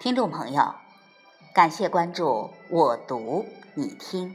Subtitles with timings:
[0.00, 0.76] 听众朋友，
[1.52, 4.34] 感谢关注我读你听，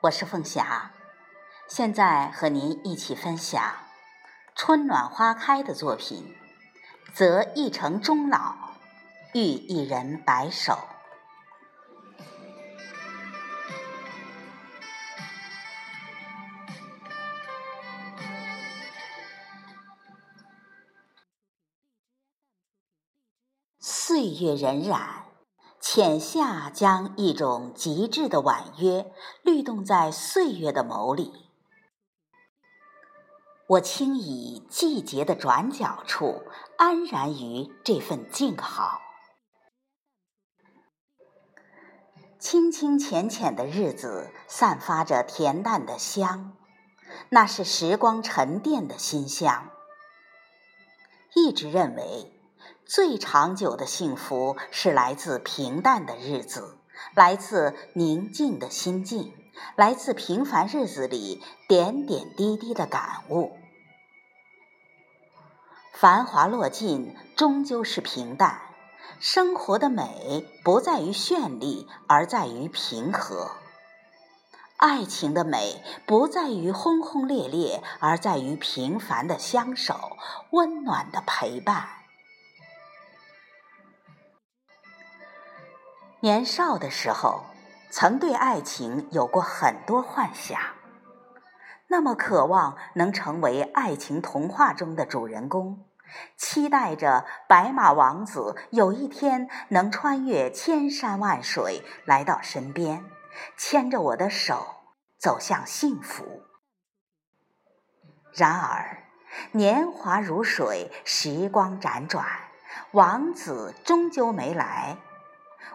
[0.00, 0.92] 我是凤霞，
[1.68, 3.62] 现在和您一起分享
[4.54, 6.34] 春暖花开的作品，
[7.12, 8.54] 择一城终老，
[9.34, 10.78] 遇一人白首。
[24.42, 25.22] 月荏苒，
[25.80, 29.12] 浅夏将一种极致的婉约
[29.44, 31.32] 律动在岁月的眸里。
[33.68, 36.42] 我轻倚季节的转角处，
[36.76, 39.00] 安然于这份静好。
[42.40, 46.56] 清清浅浅的日子，散发着恬淡的香，
[47.28, 49.70] 那是时光沉淀的馨香。
[51.36, 52.41] 一直认为。
[52.86, 56.76] 最长久的幸福是来自平淡的日子，
[57.14, 59.32] 来自宁静的心境，
[59.76, 63.56] 来自平凡日子里点点滴滴的感悟。
[65.92, 68.60] 繁华落尽，终究是平淡。
[69.20, 73.52] 生活的美不在于绚丽，而在于平和；
[74.76, 80.16] 爱情的美不在于轰轰烈烈，而在于平凡的相守，
[80.50, 82.01] 温暖的陪伴。
[86.22, 87.46] 年少的时候，
[87.90, 90.56] 曾对爱情有过很多幻想，
[91.88, 95.84] 那么渴望能成为爱情童话中的主人公，
[96.36, 103.04] 期待着白马王子有一天能穿越千山万水来到身边，
[103.58, 104.64] 牵着我的手
[105.18, 106.44] 走向幸福。
[108.32, 109.08] 然而，
[109.50, 112.24] 年华如水，时光辗转，
[112.92, 114.96] 王子终究没来。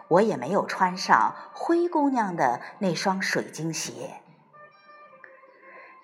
[0.08, 4.20] 我也没有穿上灰姑娘的那双水晶鞋，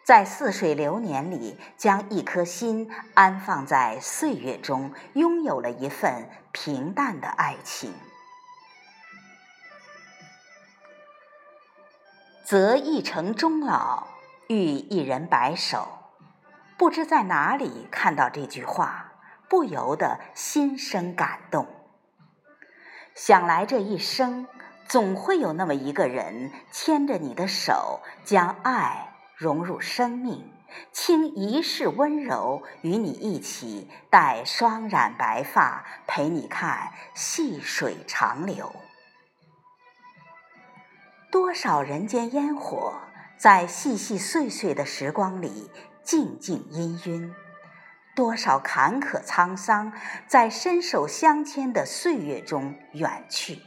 [0.05, 7.95] 在似水流年里，将一颗心安放在岁月中，拥有了一份平淡的爱情。
[12.45, 14.07] 择一城终老，
[14.49, 15.89] 遇一人白首。
[16.77, 19.13] 不知在哪里看到这句话，
[19.49, 21.67] 不由得心生感动。
[23.15, 24.47] 想来这一生，
[24.89, 30.53] 总会有那么一个人牵着你的手，将爱融入生命，
[30.93, 38.75] 倾一世温柔与你一起，待双染白发，陪你看细水长流。
[41.31, 42.95] 多少人间烟火，
[43.39, 45.71] 在细细碎碎的时光里
[46.03, 47.33] 静静氤氲。
[48.15, 49.93] 多少坎坷沧桑，
[50.27, 53.61] 在伸手相牵的岁月中远去，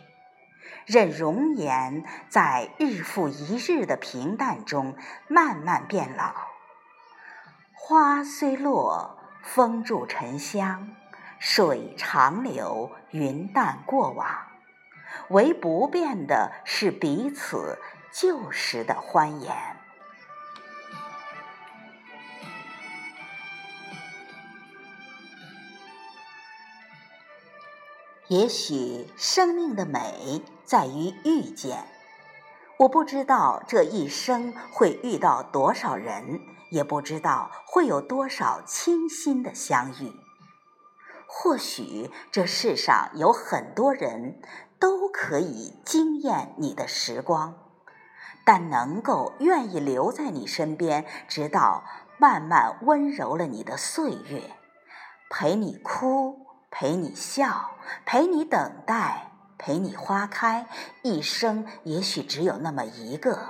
[0.85, 4.95] 任容颜在日复一日的平淡中
[5.27, 6.33] 慢慢变老。
[7.73, 10.95] 花虽落，风住沉香，
[11.39, 14.27] 水长流，云淡过往，
[15.29, 17.79] 唯不变的是彼此
[18.11, 19.76] 旧时的欢颜。
[28.29, 31.85] 也许生命的美在于遇见。
[32.79, 40.11] 我不知道这一生会遇到多少人，也不知道会有多少倾心的相遇。
[41.25, 44.41] 或许这世上有很多人
[44.77, 47.55] 都可以惊艳你的时光，
[48.43, 51.85] 但能够愿意留在你身边，直到
[52.17, 54.51] 慢慢温柔了你的岁月，
[55.29, 56.46] 陪你哭。
[56.79, 57.71] 陪你笑，
[58.05, 60.67] 陪你等待，陪你花开，
[61.01, 63.49] 一生也许只有那么一个。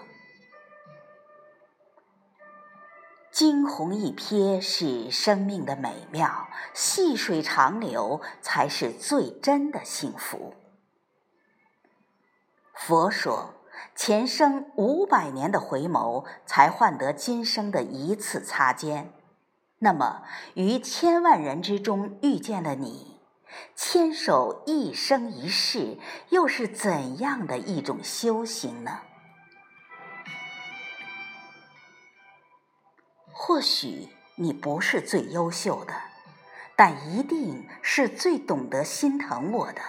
[3.29, 10.53] 惊鸿一瞥是生命的美妙，细水长流才是最真的幸福。
[12.73, 13.55] 佛说，
[13.93, 19.11] 前生五百年的回眸，才换得今生的一次擦肩。
[19.79, 20.23] 那么，
[20.53, 23.16] 于千万人之中遇见了你，
[23.75, 25.97] 牵手一生一世，
[26.29, 29.01] 又是怎样的一种修行呢？
[33.31, 35.93] 或许你不是最优秀的，
[36.75, 39.81] 但一定是最懂得心疼我的。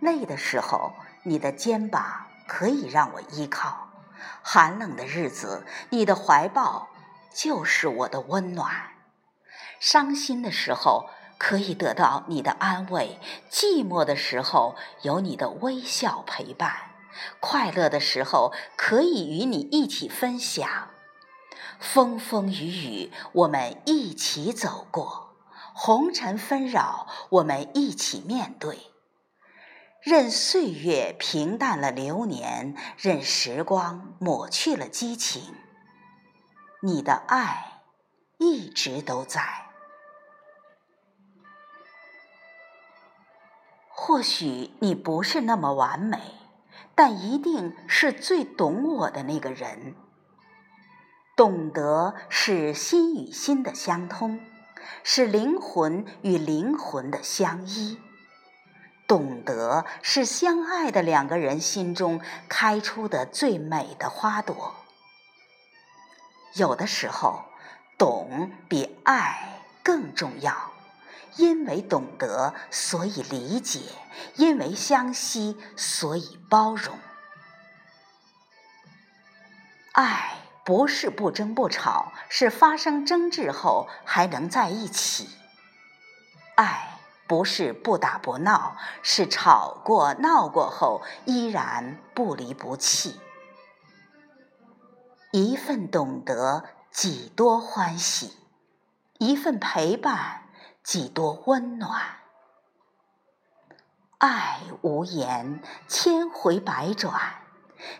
[0.00, 3.88] 累的时候，你的肩膀可以让我依靠；
[4.42, 6.88] 寒冷的日子，你的怀抱。
[7.32, 8.90] 就是我的温暖。
[9.78, 11.08] 伤心的时候，
[11.40, 13.18] 可以得到你的安慰，
[13.50, 16.70] 寂寞的时候有你的微笑陪伴，
[17.40, 20.90] 快乐的时候可以与你一起分享。
[21.80, 25.32] 风风雨雨，我们一起走过；
[25.74, 28.78] 红尘纷扰，我们一起面对。
[30.02, 35.54] 任岁月平淡了流年，任时光抹去了激情，
[36.82, 37.80] 你的爱
[38.36, 39.69] 一直都在。
[44.02, 46.18] 或许你不是那么完美，
[46.94, 49.94] 但一定是最懂我的那个人。
[51.36, 54.40] 懂得是心与心的相通，
[55.04, 58.00] 是灵魂与灵魂的相依。
[59.06, 64.76] 懂得是相爱的两个人心中开出的最美的花朵。
[66.54, 67.44] 有的时候，
[67.98, 70.72] 懂比爱更重要。
[71.36, 73.80] 因为懂得，所以理解；
[74.36, 76.98] 因为相惜，所以包容。
[79.92, 85.26] 爱不是不争不吵，是发生争执后还能在一起；
[86.56, 93.20] 爱不是不打不闹，是吵过闹过后依然不离不弃。
[95.32, 98.32] 一份懂得，几多欢喜；
[99.18, 100.42] 一份陪伴。
[100.82, 102.00] 几多温暖，
[104.18, 107.12] 爱无言，千回百转；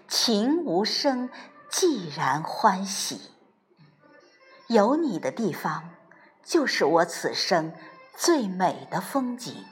[0.08, 1.30] 情无声，
[1.70, 3.30] 既然欢喜。
[4.68, 5.90] 有你的地方，
[6.42, 7.72] 就是我此生
[8.16, 9.64] 最美的风景。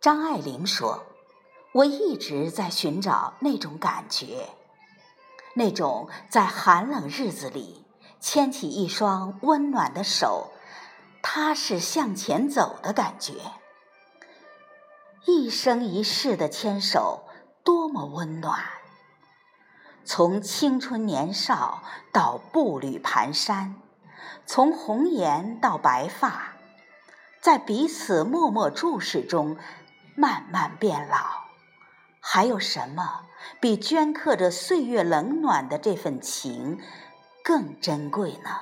[0.00, 1.06] 张爱玲说
[1.72, 4.48] ：“我一直在寻找那种感觉。”
[5.54, 7.84] 那种在寒冷日子里
[8.20, 10.52] 牵起一双温暖的手，
[11.22, 13.34] 踏实向前走的感觉。
[15.26, 17.24] 一生一世的牵手，
[17.62, 18.58] 多么温暖！
[20.04, 21.82] 从青春年少
[22.12, 23.74] 到步履蹒跚，
[24.46, 26.54] 从红颜到白发，
[27.40, 29.56] 在彼此默默注视中，
[30.16, 31.41] 慢慢变老。
[32.24, 33.26] 还有什么？
[33.60, 36.80] 比镌刻着岁月冷暖的这份情
[37.42, 38.60] 更珍贵呢？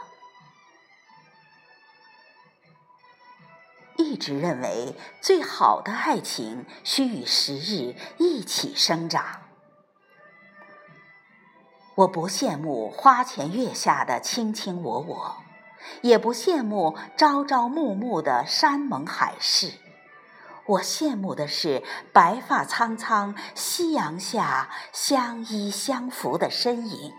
[3.99, 9.43] 一直认为，最好的爱情需与时日一起生长。
[11.97, 15.37] 我不羡慕花前月下的卿卿我我，
[16.01, 19.75] 也不羡慕朝朝暮暮的山盟海誓。
[20.71, 21.83] 我羡慕的是
[22.13, 27.13] 白发苍苍、夕阳下相依相扶的身影。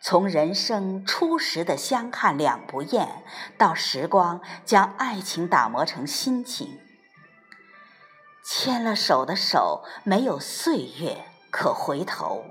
[0.00, 3.22] 从人生初时的相看两不厌，
[3.58, 6.80] 到时光将爱情打磨成亲情，
[8.44, 12.44] 牵了手的手没有岁月可回头。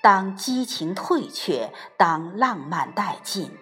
[0.00, 3.58] 当激情退却，当浪漫殆尽。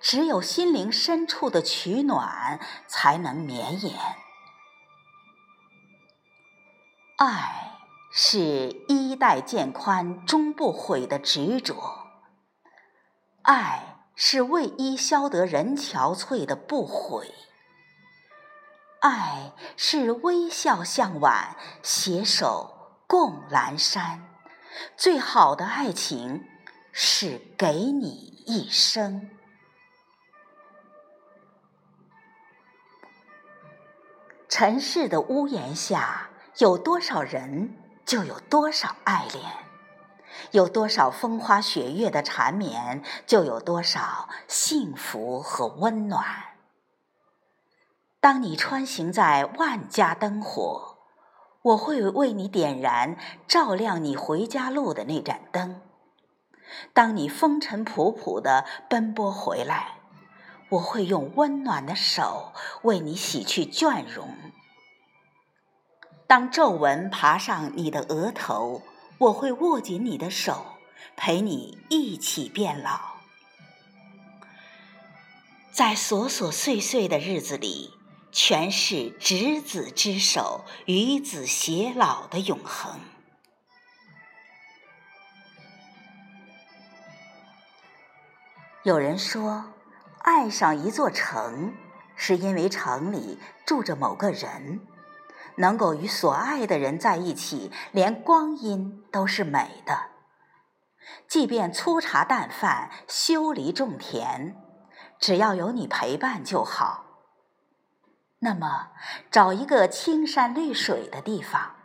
[0.00, 3.94] 只有心灵深处的取暖，才能绵延。
[7.18, 7.78] 爱
[8.12, 12.06] 是衣带渐宽终不悔的执着，
[13.42, 17.34] 爱是为伊消得人憔悴的不悔，
[19.00, 24.28] 爱是微笑向晚，携手共阑珊。
[24.96, 26.46] 最好的爱情
[26.92, 28.08] 是给你
[28.46, 29.30] 一生。
[34.58, 39.44] 尘世的屋檐下，有多少人，就有多少爱恋；
[40.50, 46.24] 有多少风花雪月的缠绵，就有多少幸福和温暖。
[48.18, 50.96] 当你穿行在万家灯火，
[51.60, 55.82] 我会为你点燃照亮你回家路的那盏灯；
[56.94, 59.95] 当你风尘仆仆的奔波回来，
[60.68, 64.36] 我会用温暖的手为你洗去倦容。
[66.26, 68.82] 当皱纹爬上你的额头，
[69.18, 70.66] 我会握紧你的手，
[71.16, 73.14] 陪你一起变老。
[75.70, 77.92] 在琐琐碎碎的日子里，
[78.32, 82.98] 全是执子之手，与子偕老的永恒。
[88.82, 89.75] 有人说。
[90.26, 91.72] 爱上一座城，
[92.16, 94.80] 是因为城里住着某个人，
[95.58, 99.96] 能够与所爱的人在一起，连光阴都是美的。
[101.28, 104.56] 即便粗茶淡饭、修篱种田，
[105.20, 107.04] 只要有你陪伴就好。
[108.40, 108.88] 那么，
[109.30, 111.76] 找一个青山绿水的地方，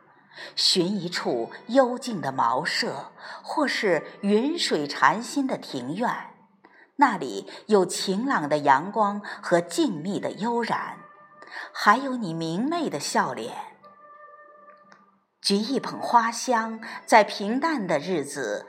[0.56, 3.12] 寻一处幽静的茅舍，
[3.44, 6.31] 或是云水禅心的庭院，
[7.02, 11.00] 那里有晴朗的阳光和静谧的悠然，
[11.74, 13.56] 还有你明媚的笑脸。
[15.42, 18.68] 举一捧花香，在平淡的日子，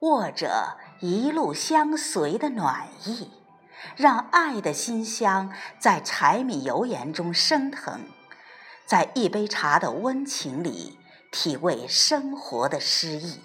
[0.00, 3.32] 握着一路相随的暖意，
[3.96, 8.02] 让爱的馨香在柴米油盐中升腾，
[8.84, 10.98] 在一杯茶的温情里
[11.30, 13.40] 体味生活的诗意，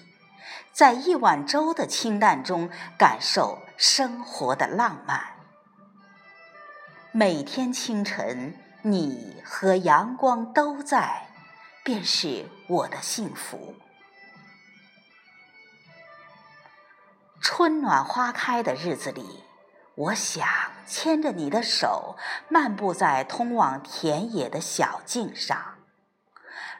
[0.73, 5.21] 在一碗粥的清淡中感受生活的浪漫。
[7.11, 11.27] 每天清晨，你和阳光都在。
[11.83, 13.75] 便是我的幸福。
[17.39, 19.45] 春暖花开的日子里，
[19.95, 20.45] 我想
[20.85, 22.17] 牵着你的手，
[22.49, 25.75] 漫步在通往田野的小径上。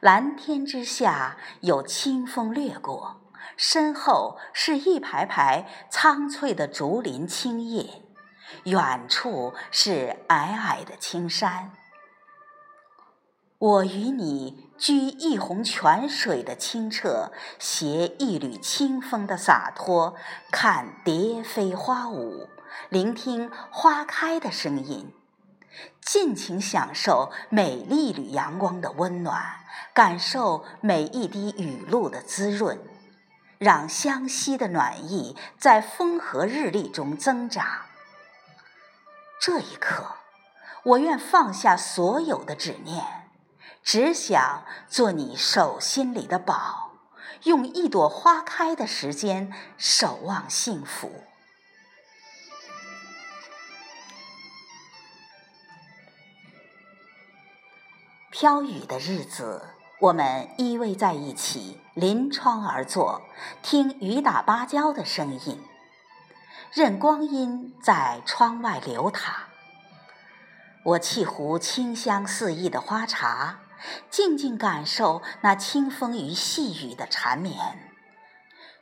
[0.02, 3.17] 蓝天之下，有清风掠过，
[3.58, 8.04] 身后是一排排苍翠的竹林青叶，
[8.66, 11.72] 远处是矮矮的青山。
[13.58, 20.14] 我与你居一泓泉水的清澈，携一缕清风的洒脱，
[20.52, 22.48] 看蝶飞花舞，
[22.90, 25.12] 聆听花开的声音，
[26.00, 29.42] 尽情享受每一缕阳光的温暖，
[29.96, 32.80] 感受每一滴雨露的滋润，
[33.58, 37.86] 让湘西的暖意在风和日丽中增长。
[39.42, 40.16] 这一刻，
[40.84, 43.30] 我愿放下所有的执念。
[43.84, 46.92] 只想做你手心里的宝，
[47.44, 51.24] 用一朵花开的时间守望幸福。
[58.30, 63.24] 飘雨的日子，我们依偎在一起，临窗而坐，
[63.64, 65.60] 听雨打芭蕉的声音，
[66.72, 69.34] 任光阴在窗外流淌。
[70.84, 73.60] 我沏壶清香四溢的花茶。
[74.10, 77.56] 静静感受那清风与细雨的缠绵，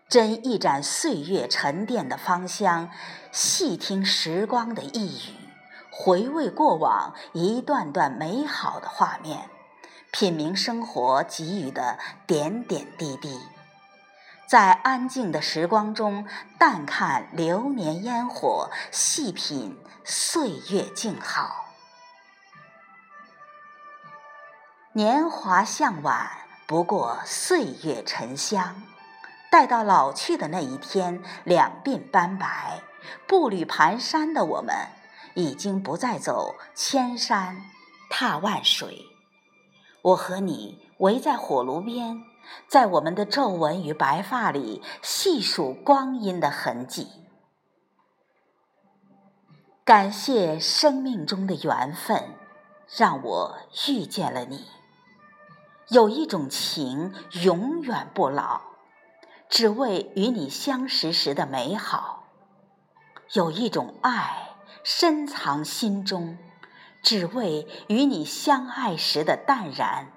[0.09, 2.89] 斟一盏岁月沉淀的芳香，
[3.29, 5.35] 细听时光的呓语，
[5.91, 9.49] 回味过往一段段美好的画面，
[10.17, 13.37] 品茗生活给予的点点滴滴，
[14.47, 16.25] 在安静的时光中
[16.57, 21.65] 淡看流年烟火，细品岁月静好。
[24.93, 26.31] 年华向晚，
[26.65, 28.83] 不过岁月沉香。
[29.51, 32.79] 待到老去的那一天，两鬓斑白，
[33.27, 34.73] 步履蹒跚的我们，
[35.33, 37.61] 已经不再走千山
[38.09, 39.14] 踏万水。
[40.05, 42.21] 我和你围在火炉边，
[42.67, 47.07] 在我们的皱纹与白发里细数光阴的痕迹。
[49.83, 52.35] 感谢生命中的缘分，
[52.95, 53.57] 让我
[53.87, 54.65] 遇见了你。
[55.89, 57.11] 有一种情
[57.43, 58.61] 永远不老，
[59.49, 62.27] 只为与你相识时的美好；
[63.33, 66.37] 有一种爱深藏心中，
[67.05, 70.11] 只为与你相爱时的淡然。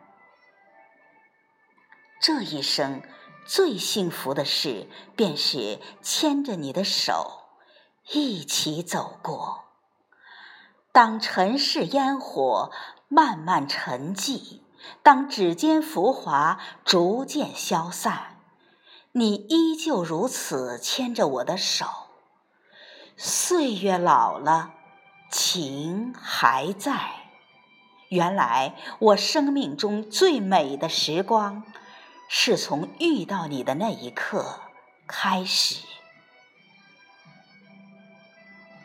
[2.21, 3.03] 这一生
[3.47, 7.45] 最幸福的事，便是牵着你的手
[8.09, 9.67] 一起走过。
[10.91, 12.73] 当尘世烟火
[13.07, 14.63] 慢慢沉寂。
[15.03, 18.41] 当指尖浮华逐渐消散，
[19.13, 21.85] 你依旧如此牵着我的手。
[23.17, 24.75] 岁月老了，
[25.31, 27.11] 情还在。
[28.09, 31.63] 原来我生命中最美的时光，
[32.29, 34.61] 是从遇到你的那一刻
[35.07, 35.85] 开始。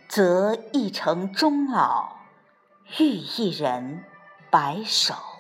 [0.09, 2.17] 择一城终老，
[2.99, 4.03] 遇一人
[4.51, 5.32] 白首。